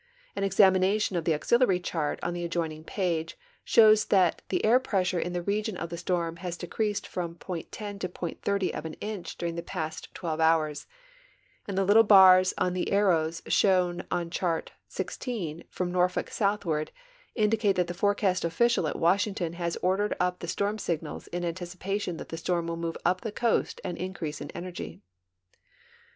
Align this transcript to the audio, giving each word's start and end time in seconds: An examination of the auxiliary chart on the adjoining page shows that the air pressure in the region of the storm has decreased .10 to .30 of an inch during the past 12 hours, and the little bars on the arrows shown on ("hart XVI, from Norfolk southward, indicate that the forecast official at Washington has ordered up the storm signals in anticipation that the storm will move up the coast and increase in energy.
An 0.35 0.43
examination 0.43 1.15
of 1.15 1.25
the 1.25 1.33
auxiliary 1.35 1.79
chart 1.79 2.17
on 2.23 2.33
the 2.33 2.43
adjoining 2.43 2.83
page 2.83 3.37
shows 3.63 4.05
that 4.05 4.41
the 4.49 4.65
air 4.65 4.79
pressure 4.79 5.19
in 5.19 5.33
the 5.33 5.43
region 5.43 5.77
of 5.77 5.89
the 5.89 5.95
storm 5.99 6.37
has 6.37 6.57
decreased 6.57 7.05
.10 7.11 7.99
to 7.99 8.09
.30 8.09 8.71
of 8.71 8.85
an 8.85 8.95
inch 8.95 9.37
during 9.37 9.53
the 9.53 9.61
past 9.61 10.11
12 10.15 10.39
hours, 10.39 10.87
and 11.67 11.77
the 11.77 11.83
little 11.85 12.01
bars 12.01 12.51
on 12.57 12.73
the 12.73 12.91
arrows 12.91 13.43
shown 13.47 14.01
on 14.09 14.31
("hart 14.31 14.71
XVI, 14.89 15.65
from 15.69 15.91
Norfolk 15.91 16.31
southward, 16.31 16.89
indicate 17.35 17.75
that 17.75 17.85
the 17.85 17.93
forecast 17.93 18.43
official 18.43 18.87
at 18.87 18.97
Washington 18.97 19.53
has 19.53 19.77
ordered 19.83 20.15
up 20.19 20.39
the 20.39 20.47
storm 20.47 20.79
signals 20.79 21.27
in 21.27 21.45
anticipation 21.45 22.17
that 22.17 22.29
the 22.29 22.37
storm 22.37 22.65
will 22.65 22.75
move 22.75 22.97
up 23.05 23.21
the 23.21 23.31
coast 23.31 23.79
and 23.83 23.99
increase 23.99 24.41
in 24.41 24.49
energy. 24.55 24.99